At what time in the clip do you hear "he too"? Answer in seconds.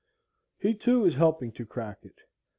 0.57-1.05